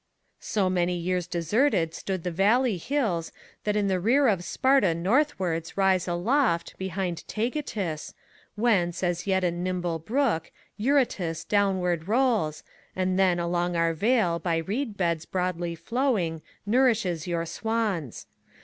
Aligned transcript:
So 0.39 0.67
many 0.67 0.95
years 0.97 1.27
deserted 1.27 1.93
stood 1.93 2.23
the 2.23 2.31
valley 2.31 2.77
hills 2.77 3.31
That 3.65 3.75
in 3.75 3.87
the 3.87 3.99
rear 3.99 4.27
of 4.29 4.43
Sparta 4.43 4.95
northwards 4.95 5.77
rise 5.77 6.07
aloft, 6.07 6.73
Behind 6.79 7.23
Taygetus; 7.27 8.15
whence, 8.55 9.03
as 9.03 9.27
yet 9.27 9.43
a 9.43 9.51
nimble 9.51 9.99
brook, 9.99 10.51
Eurotas 10.75 11.47
downward 11.47 12.07
rolls, 12.07 12.63
and 12.95 13.19
then, 13.19 13.37
along 13.37 13.75
our 13.75 13.93
vale 13.93 14.39
By 14.39 14.57
reed 14.57 14.97
beds 14.97 15.27
broadly 15.27 15.75
flowing, 15.75 16.41
nourishes 16.65 17.27
your 17.27 17.45
swans. 17.45 18.25